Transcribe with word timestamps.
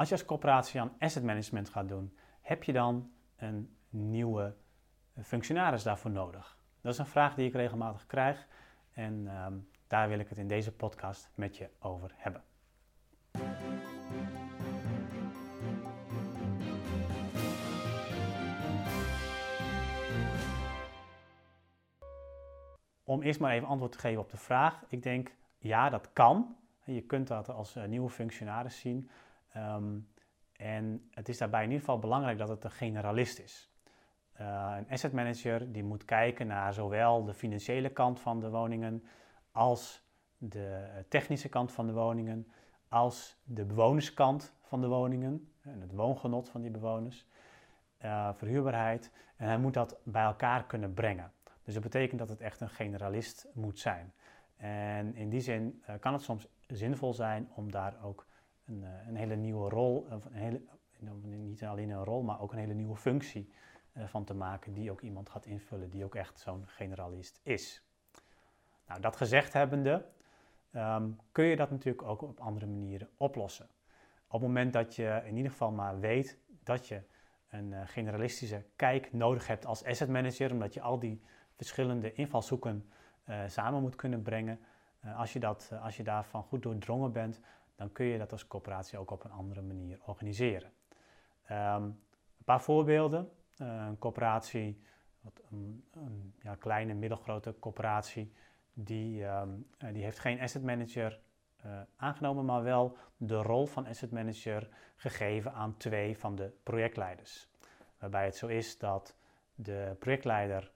Als 0.00 0.08
je 0.08 0.14
als 0.14 0.24
corporatie 0.24 0.80
aan 0.80 0.92
asset 0.98 1.22
management 1.22 1.68
gaat 1.68 1.88
doen, 1.88 2.16
heb 2.40 2.62
je 2.62 2.72
dan 2.72 3.12
een 3.36 3.76
nieuwe 3.88 4.54
functionaris 5.22 5.82
daarvoor 5.82 6.10
nodig? 6.10 6.58
Dat 6.80 6.92
is 6.92 6.98
een 6.98 7.06
vraag 7.06 7.34
die 7.34 7.46
ik 7.46 7.52
regelmatig 7.52 8.06
krijg 8.06 8.46
en 8.92 9.28
ehm, 9.28 9.58
daar 9.86 10.08
wil 10.08 10.18
ik 10.18 10.28
het 10.28 10.38
in 10.38 10.48
deze 10.48 10.72
podcast 10.72 11.30
met 11.34 11.56
je 11.56 11.70
over 11.78 12.12
hebben. 12.16 12.42
Om 23.04 23.22
eerst 23.22 23.40
maar 23.40 23.52
even 23.52 23.68
antwoord 23.68 23.92
te 23.92 23.98
geven 23.98 24.20
op 24.20 24.30
de 24.30 24.36
vraag. 24.36 24.84
Ik 24.88 25.02
denk, 25.02 25.34
ja, 25.58 25.90
dat 25.90 26.12
kan. 26.12 26.56
Je 26.84 27.02
kunt 27.02 27.28
dat 27.28 27.48
als 27.48 27.76
eh, 27.76 27.84
nieuwe 27.84 28.10
functionaris 28.10 28.80
zien. 28.80 29.10
Ehm, 29.52 29.98
en 30.52 31.08
het 31.10 31.28
is 31.28 31.38
daarbij 31.38 31.60
in 31.60 31.68
ieder 31.68 31.84
geval 31.84 31.98
belangrijk 31.98 32.38
dat 32.38 32.48
het 32.48 32.64
een 32.64 32.70
generalist 32.70 33.38
is. 33.38 33.70
Uh, 34.40 34.74
een 34.76 34.90
asset 34.90 35.12
manager 35.12 35.72
die 35.72 35.84
moet 35.84 36.04
kijken 36.04 36.46
naar 36.46 36.74
zowel 36.74 37.24
de 37.24 37.34
financiële 37.34 37.90
kant 37.90 38.20
van 38.20 38.40
de 38.40 38.50
woningen 38.50 39.04
als 39.52 40.08
de 40.36 40.88
technische 41.08 41.48
kant 41.48 41.72
van 41.72 41.86
de 41.86 41.92
woningen, 41.92 42.46
als 42.88 43.40
de 43.44 43.64
bewonerskant 43.64 44.54
van 44.62 44.80
de 44.80 44.86
woningen 44.86 45.52
en 45.60 45.80
het 45.80 45.92
woongenot 45.92 46.48
van 46.48 46.60
die 46.60 46.70
bewoners, 46.70 47.26
uh, 48.04 48.30
verhuurbaarheid. 48.34 49.12
En 49.36 49.46
hij 49.46 49.58
moet 49.58 49.74
dat 49.74 49.98
bij 50.04 50.24
elkaar 50.24 50.64
kunnen 50.64 50.94
brengen. 50.94 51.32
Dus 51.62 51.74
dat 51.74 51.82
betekent 51.82 52.18
dat 52.18 52.28
het 52.28 52.40
echt 52.40 52.60
een 52.60 52.70
generalist 52.70 53.46
moet 53.54 53.78
zijn. 53.78 54.12
En 54.56 55.14
in 55.14 55.28
die 55.28 55.40
zin 55.40 55.82
kan 56.00 56.12
het 56.12 56.22
soms 56.22 56.46
zinvol 56.66 57.14
zijn 57.14 57.48
om 57.54 57.70
daar 57.70 57.96
ook 58.02 58.26
een, 58.70 58.82
uh, 58.82 59.06
een 59.06 59.16
hele 59.16 59.36
nieuwe 59.36 59.68
rol, 59.68 60.06
of 60.10 60.24
een 60.24 60.32
hele, 60.32 60.60
niet 61.22 61.64
alleen 61.64 61.90
een 61.90 62.04
rol, 62.04 62.22
maar 62.22 62.40
ook 62.40 62.52
een 62.52 62.58
hele 62.58 62.74
nieuwe 62.74 62.96
functie 62.96 63.52
van 63.94 64.24
te 64.24 64.34
maken, 64.34 64.72
die 64.72 64.90
ook 64.90 65.00
iemand 65.00 65.30
gaat 65.30 65.46
invullen, 65.46 65.90
die 65.90 66.04
ook 66.04 66.14
echt 66.14 66.38
zo'n 66.38 66.66
generalist 66.66 67.40
is. 67.42 67.82
Nou, 68.86 69.00
dat 69.00 69.16
gezegd 69.16 69.52
hebbende, 69.52 70.06
um, 70.72 71.18
kun 71.32 71.44
je 71.44 71.56
dat 71.56 71.70
natuurlijk 71.70 72.02
ook 72.02 72.22
op 72.22 72.40
andere 72.40 72.66
manieren 72.66 73.08
oplossen. 73.16 73.68
Op 74.26 74.40
het 74.40 74.48
moment 74.48 74.72
dat 74.72 74.94
je 74.94 75.22
in 75.24 75.36
ieder 75.36 75.50
geval 75.50 75.70
maar 75.70 76.00
weet 76.00 76.38
dat 76.62 76.88
je 76.88 77.02
een 77.48 77.70
uh, 77.70 77.80
generalistische 77.84 78.64
kijk 78.76 79.12
nodig 79.12 79.46
hebt 79.46 79.66
als 79.66 79.84
asset 79.84 80.08
manager, 80.08 80.52
omdat 80.52 80.74
je 80.74 80.80
al 80.80 80.98
die 80.98 81.22
verschillende 81.56 82.12
invalshoeken 82.12 82.90
samen 83.46 83.80
moet 83.80 83.96
kunnen 83.96 84.22
brengen. 84.22 84.60
Als, 85.16 85.32
je 85.32 85.38
dat, 85.38 85.72
als 85.82 85.96
je 85.96 86.02
daarvan 86.02 86.42
goed 86.42 86.62
doordrongen 86.62 87.12
bent, 87.12 87.40
dan 87.80 87.92
kun 87.92 88.06
je 88.06 88.18
dat 88.18 88.32
als 88.32 88.46
coöperatie 88.46 88.98
ook 88.98 89.10
op 89.10 89.24
een 89.24 89.30
andere 89.30 89.62
manier 89.62 89.98
organiseren. 90.06 90.72
Um, 91.50 91.84
een 91.84 92.44
paar 92.44 92.62
voorbeelden. 92.62 93.30
een 93.56 93.98
coöperatie, 93.98 94.82
een, 95.50 95.84
een 95.90 96.34
ja, 96.42 96.54
kleine, 96.54 96.94
middelgrote 96.94 97.54
coöperatie, 97.58 98.32
die, 98.72 99.24
um, 99.24 99.66
die 99.92 100.02
heeft 100.02 100.18
geen 100.18 100.40
asset 100.40 100.62
manager 100.62 101.20
uh, 101.66 101.80
aangenomen, 101.96 102.44
maar 102.44 102.62
wel 102.62 102.96
de 103.16 103.36
rol 103.36 103.66
van 103.66 103.86
asset 103.86 104.10
manager 104.10 104.68
gegeven 104.96 105.52
aan 105.52 105.76
twee 105.76 106.18
van 106.18 106.34
de 106.34 106.52
projectleiders. 106.62 107.48
Waarbij 107.98 108.24
het 108.24 108.36
zo 108.36 108.46
is 108.46 108.78
dat 108.78 109.16
de 109.54 109.96
projectleider 109.98 110.70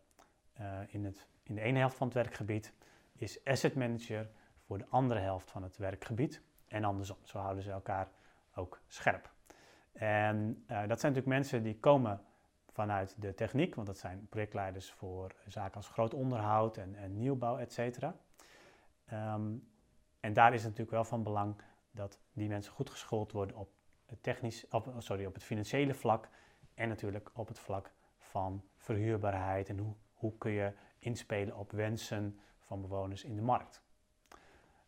in, 0.87 1.05
het, 1.05 1.27
in 1.43 1.55
de 1.55 1.61
ene 1.61 1.79
helft 1.79 1.97
van 1.97 2.07
het 2.07 2.17
werkgebied 2.17 2.73
is 3.17 3.45
asset 3.45 3.75
manager 3.75 4.31
voor 4.67 4.79
de 4.79 4.87
andere 4.89 5.21
helft 5.21 5.51
van 5.51 5.63
het 5.63 5.77
werkgebied. 5.77 6.43
En 6.69 6.85
andersom, 6.85 7.17
zo 7.23 7.39
houden 7.39 7.63
ze 7.63 7.71
elkaar 7.71 8.09
ook 8.55 8.81
scherp. 8.87 9.33
En 9.93 10.37
uh, 10.47 10.67
dat 10.67 11.01
zijn 11.01 11.13
natuurlijk 11.13 11.27
mensen 11.27 11.63
die 11.63 11.79
komen 11.79 12.21
vanuit 12.71 13.15
de 13.19 13.35
techniek, 13.35 13.75
want 13.75 13.87
dat 13.87 13.99
zijn 13.99 14.27
projectleiders 14.29 14.91
voor 14.91 15.35
zaken 15.47 15.77
als 15.77 15.89
groot 15.89 16.15
onderhoud 16.15 16.77
en, 16.77 16.95
en 16.95 17.19
nieuwbouw, 17.19 17.59
et 17.59 17.73
cetera. 17.73 18.17
Um, 19.13 19.69
en 20.21 20.33
daar 20.33 20.53
is 20.53 20.61
het 20.61 20.71
natuurlijk 20.71 20.91
wel 20.91 21.05
van 21.05 21.23
belang 21.23 21.63
dat 21.91 22.19
die 22.33 22.49
mensen 22.49 22.73
goed 22.73 22.91
geschoold 22.91 23.33
worden 23.33 23.57
op 23.57 23.71
het, 24.07 24.23
technisch, 24.23 24.69
op, 24.69 24.95
sorry, 24.99 25.25
op 25.25 25.35
het 25.35 25.43
financiële 25.43 25.95
vlak 25.95 26.29
en 26.75 26.89
natuurlijk 26.89 27.31
op 27.35 27.49
het 27.49 27.59
vlak 27.59 27.93
van 28.17 28.65
verhuurbaarheid 28.77 29.69
en 29.69 29.79
hoe, 29.79 29.95
hoe 30.15 30.39
kun 30.39 30.51
je 30.51 30.73
inspelen 30.99 31.57
op 31.57 31.73
wensen 31.73 32.41
van 32.59 32.81
bewoners 32.81 33.25
in 33.25 33.37
de 33.37 33.43
markt. 33.43 33.83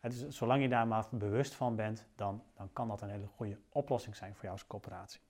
Dus 0.09 0.28
zolang 0.28 0.62
je 0.62 0.69
daar 0.69 0.87
maar 0.87 1.06
bewust 1.11 1.55
van 1.55 1.77
bent, 1.77 2.06
dan, 2.15 2.43
dan 2.56 2.72
kan 2.72 2.89
dat 2.89 3.03
een 3.03 3.11
hele 3.11 3.27
goede 3.27 3.59
oplossing 3.69 4.17
zijn 4.17 4.34
voor 4.34 4.43
jou 4.43 4.53
als 4.53 4.67
coöperatie. 4.67 5.21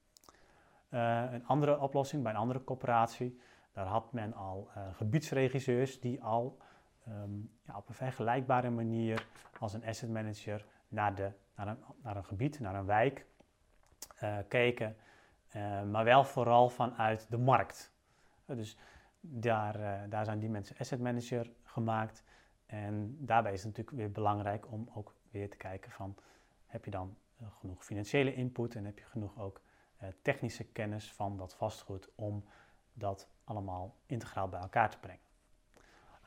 Uh, 0.90 1.32
een 1.32 1.46
andere 1.46 1.80
oplossing 1.80 2.22
bij 2.22 2.32
een 2.32 2.38
andere 2.38 2.64
coöperatie, 2.64 3.40
daar 3.72 3.86
had 3.86 4.12
men 4.12 4.34
al 4.34 4.68
uh, 4.76 4.82
gebiedsregisseurs 4.92 6.00
die 6.00 6.22
al 6.22 6.58
um, 7.08 7.50
ja, 7.62 7.76
op 7.76 7.88
een 7.88 7.94
vergelijkbare 7.94 8.70
manier 8.70 9.26
als 9.60 9.72
een 9.72 9.84
asset 9.84 10.10
manager 10.10 10.64
naar, 10.88 11.14
de, 11.14 11.30
naar, 11.54 11.68
een, 11.68 11.78
naar 12.02 12.16
een 12.16 12.24
gebied, 12.24 12.60
naar 12.60 12.74
een 12.74 12.86
wijk 12.86 13.26
uh, 14.22 14.38
keken, 14.48 14.96
maar 15.90 16.04
wel 16.04 16.24
vooral 16.24 16.68
vanuit 16.68 17.26
de 17.30 17.38
markt. 17.38 17.92
dus 18.44 18.78
daar, 19.20 20.08
daar 20.08 20.24
zijn 20.24 20.38
die 20.38 20.48
mensen 20.48 20.76
asset 20.78 21.00
manager 21.00 21.50
gemaakt. 21.62 22.24
En 22.66 23.16
daarbij 23.26 23.52
is 23.52 23.64
het 23.64 23.76
natuurlijk 23.76 23.96
weer 23.96 24.12
belangrijk 24.12 24.72
om 24.72 24.90
ook 24.94 25.14
weer 25.30 25.50
te 25.50 25.56
kijken 25.56 25.90
van, 25.90 26.16
heb 26.66 26.84
je 26.84 26.90
dan 26.90 27.16
genoeg 27.58 27.84
financiële 27.84 28.34
input 28.34 28.74
en 28.74 28.84
heb 28.84 28.98
je 28.98 29.04
genoeg 29.04 29.38
ook 29.38 29.60
uh, 30.02 30.08
technische 30.22 30.64
kennis 30.64 31.12
van 31.12 31.36
dat 31.36 31.54
vastgoed 31.54 32.08
om 32.14 32.44
dat 32.92 33.28
allemaal 33.44 33.96
integraal 34.06 34.48
bij 34.48 34.60
elkaar 34.60 34.90
te 34.90 34.98
brengen. 34.98 35.20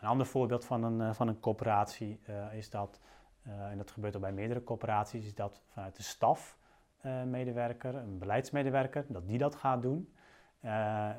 Een 0.01 0.07
ander 0.07 0.25
voorbeeld 0.25 0.65
van 0.65 0.83
een, 0.83 0.99
uh, 0.99 1.13
van 1.13 1.27
een 1.27 1.39
coöperatie 1.39 2.19
is 2.51 2.69
dat, 2.69 2.99
en 3.43 3.77
dat 3.77 3.91
gebeurt 3.91 4.15
ook 4.15 4.21
bij 4.21 4.31
meerdere 4.31 4.63
coöperaties, 4.63 5.25
is 5.25 5.35
dat 5.35 5.61
vanuit 5.67 5.95
de 5.95 6.03
stafmedewerker, 6.03 7.95
een 7.95 8.17
beleidsmedewerker, 8.17 9.05
dat 9.07 9.27
die 9.27 9.37
dat 9.37 9.55
gaat 9.55 9.81
doen. 9.81 10.13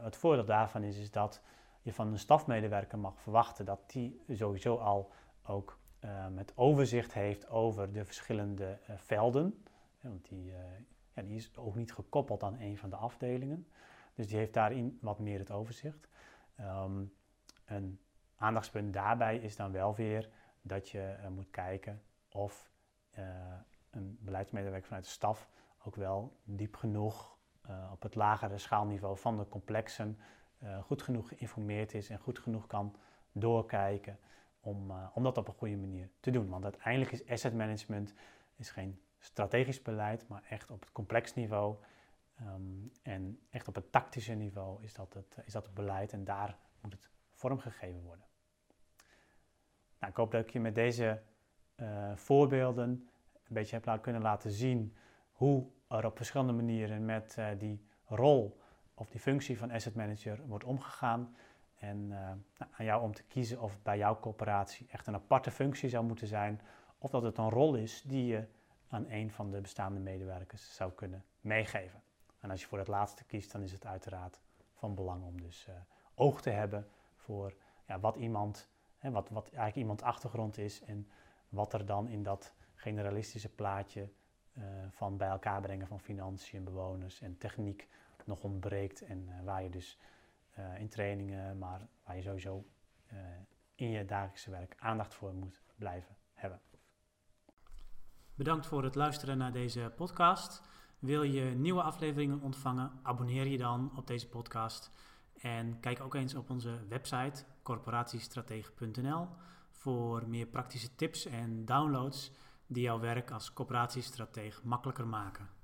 het 0.03 0.17
voordeel 0.17 0.45
daarvan 0.45 0.83
is, 0.83 0.99
is 0.99 1.11
dat 1.11 1.43
je 1.83 1.93
van 1.93 2.07
een 2.07 2.19
stafmedewerker 2.19 2.99
mag 2.99 3.21
verwachten 3.21 3.65
dat 3.65 3.91
die 3.91 4.21
sowieso 4.29 4.77
al 4.77 5.13
ook 5.43 5.79
met 6.31 6.53
overzicht 6.55 7.13
heeft 7.13 7.49
over 7.49 7.93
de 7.93 8.05
verschillende 8.05 8.79
velden. 8.97 9.65
Want 10.01 10.29
die, 10.29 10.53
ja, 11.15 11.23
die 11.23 11.37
is 11.37 11.57
ook 11.57 11.75
niet 11.75 11.93
gekoppeld 11.93 12.43
aan 12.43 12.61
een 12.61 12.79
van 12.79 12.91
de 12.91 12.97
afdelingen. 12.97 13.67
Dus 14.15 14.29
die 14.29 14.37
heeft 14.37 14.55
daarin 14.55 14.99
wat 15.01 15.19
meer 15.19 15.39
het 15.39 15.51
overzicht. 15.51 16.09
Um, 16.61 17.13
een 17.65 18.01
aandachtspunt 18.37 18.93
daarbij 18.93 19.39
is 19.39 19.57
dan 19.57 19.73
wel 19.73 19.95
weer 19.95 20.31
dat 20.63 20.89
je 20.89 21.17
moet 21.35 21.51
kijken 21.51 22.03
of 22.29 22.71
een 23.91 24.19
beleidsmedewerker 24.21 24.87
vanuit 24.87 25.05
de 25.05 25.11
staf 25.11 25.49
ook 25.85 25.97
wel 25.97 26.37
diep 26.45 26.77
genoeg 26.77 27.39
op 27.93 28.03
het 28.03 28.15
lagere 28.15 28.59
schaalniveau 28.59 29.19
van 29.19 29.39
de 29.39 29.49
complexen 29.49 30.19
goed 30.83 31.03
genoeg 31.03 31.29
geïnformeerd 31.29 31.95
is 31.95 32.11
en 32.11 32.19
goed 32.19 32.39
genoeg 32.39 32.67
kan 32.67 32.97
doorkijken 33.33 34.19
om, 34.61 34.93
om 35.15 35.23
dat 35.23 35.39
op 35.39 35.49
een 35.49 35.55
goede 35.55 35.77
manier 35.77 36.11
te 36.21 36.31
doen. 36.31 36.49
Want 36.49 36.65
uiteindelijk 36.65 37.13
is 37.13 37.29
asset 37.29 37.55
management 37.55 38.15
is 38.57 38.71
geen 38.71 39.01
strategisch 39.19 39.83
beleid, 39.83 40.29
maar 40.29 40.43
echt 40.49 40.71
op 40.71 40.81
het 40.81 40.93
complex 40.93 41.35
niveau. 41.35 41.77
Um, 42.41 42.93
en 43.03 43.41
echt 43.51 43.69
op 43.69 43.75
het 43.75 43.93
tactische 43.93 44.35
niveau 44.35 44.83
is 44.83 44.95
dat 44.95 45.15
het, 45.15 45.39
is 45.45 45.53
dat 45.53 45.65
het 45.65 45.75
beleid 45.75 46.13
en 46.13 46.25
daar 46.25 46.59
moet 46.81 46.93
het 46.93 47.11
vormgegeven 47.31 48.03
worden. 48.03 48.25
Nou, 49.99 50.13
ik 50.13 50.19
hoop 50.19 50.31
dat 50.31 50.45
ik 50.45 50.51
je 50.51 50.61
met 50.61 50.75
deze 50.75 51.23
uh, 51.77 52.17
voorbeelden 52.17 52.89
een 53.33 53.55
beetje 53.55 53.81
heb 53.83 54.03
kunnen 54.03 54.23
laten 54.23 54.51
zien 54.51 54.97
hoe 55.33 55.67
er 55.89 56.07
op 56.07 56.17
verschillende 56.17 56.53
manieren 56.53 57.05
met 57.05 57.39
die 57.59 57.85
rol 58.05 58.61
of 59.01 59.11
die 59.11 59.21
functie 59.21 59.59
van 59.59 59.71
asset 59.71 59.95
manager 59.95 60.47
wordt 60.47 60.65
omgegaan. 60.65 61.35
En 61.79 61.97
uh, 61.97 62.09
nou, 62.59 62.71
aan 62.71 62.85
jou 62.85 63.03
om 63.03 63.15
te 63.15 63.23
kiezen 63.23 63.61
of 63.61 63.83
bij 63.83 63.99
jouw 63.99 64.21
coöperatie 64.21 64.87
echt 64.91 65.07
een 65.07 65.15
aparte 65.15 65.51
functie 65.51 65.89
zou 65.89 66.05
moeten 66.05 66.27
zijn, 66.27 66.61
of 66.99 67.11
dat 67.11 67.23
het 67.23 67.39
een 67.39 67.51
rol 67.51 67.75
is 67.75 68.03
die 68.03 68.27
je 68.27 68.47
aan 68.89 69.07
een 69.09 69.31
van 69.31 69.51
de 69.51 69.61
bestaande 69.61 70.01
medewerkers 70.01 70.75
zou 70.75 70.93
kunnen 70.93 71.25
meegeven. 71.41 72.03
En 72.41 72.51
als 72.51 72.61
je 72.61 72.67
voor 72.67 72.79
het 72.79 72.89
laatste 72.89 73.25
kiest, 73.25 73.53
dan 73.53 73.63
is 73.63 73.73
het 73.73 73.87
uiteraard 73.87 74.41
van 74.75 74.95
belang 74.95 75.25
om 75.25 75.41
dus 75.41 75.67
uh, 75.69 75.75
oog 76.15 76.43
te 76.43 76.51
hebben 76.51 76.89
voor 77.15 77.55
ja, 77.87 78.01
wat 78.01 78.17
iemand, 78.17 78.71
hè, 78.99 79.11
wat, 79.11 79.29
wat 79.29 79.45
eigenlijk 79.45 79.77
iemands 79.77 80.03
achtergrond 80.03 80.59
is 80.59 80.83
en 80.83 81.11
wat 81.49 81.73
er 81.73 81.87
dan 81.87 82.09
in 82.09 82.23
dat 82.23 82.55
generalistische 82.75 83.49
plaatje 83.49 84.09
uh, 84.53 84.65
van 84.91 85.17
bij 85.17 85.29
elkaar 85.29 85.61
brengen 85.61 85.87
van 85.87 86.01
financiën, 86.01 86.65
bewoners 86.65 87.21
en 87.21 87.39
techniek 87.39 87.89
nog 88.27 88.43
ontbreekt 88.43 89.03
en 89.03 89.29
uh, 89.29 89.45
waar 89.45 89.63
je 89.63 89.71
dus 89.71 89.99
in 90.79 90.89
trainingen, 90.89 91.59
maar 91.59 91.89
waar 92.05 92.17
je 92.17 92.23
sowieso 92.23 92.65
in 93.75 93.91
je 93.91 94.05
dagelijkse 94.05 94.51
werk 94.51 94.75
aandacht 94.79 95.15
voor 95.15 95.35
moet 95.35 95.63
blijven 95.77 96.17
hebben. 96.33 96.61
Bedankt 98.35 98.67
voor 98.67 98.85
het 98.85 98.95
luisteren 98.95 99.39
naar 99.39 99.53
deze 99.53 99.93
podcast. 99.97 100.63
Wil 100.99 101.23
je 101.23 101.43
nieuwe 101.43 101.83
afleveringen 101.83 102.41
ontvangen? 102.41 102.93
Abonneer 103.03 103.47
je 103.47 103.59
dan 103.59 103.93
op 103.97 104.07
deze 104.07 104.29
podcast. 104.29 104.91
En 105.41 105.81
kijk 105.81 106.01
ook 106.01 106.15
eens 106.15 106.35
op 106.35 106.51
onze 106.51 106.87
website 106.89 107.45
corporatiestratege.nl 107.63 109.29
voor 109.71 110.29
meer 110.29 110.47
praktische 110.47 110.95
tips 110.95 111.27
en 111.27 111.65
downloads 111.65 112.33
die 112.67 112.83
jouw 112.83 113.01
werk 113.01 113.31
als 113.31 113.53
coöperatiestratege 113.53 114.61
makkelijker 114.65 115.07
maken. 115.07 115.60